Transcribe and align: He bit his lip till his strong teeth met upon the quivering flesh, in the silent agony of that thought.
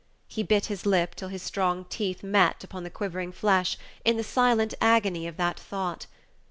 He 0.27 0.41
bit 0.41 0.65
his 0.65 0.87
lip 0.87 1.13
till 1.13 1.27
his 1.27 1.43
strong 1.43 1.85
teeth 1.85 2.23
met 2.23 2.63
upon 2.63 2.81
the 2.83 2.89
quivering 2.89 3.31
flesh, 3.31 3.77
in 4.03 4.17
the 4.17 4.23
silent 4.23 4.73
agony 4.81 5.27
of 5.27 5.37
that 5.37 5.59
thought. 5.59 6.07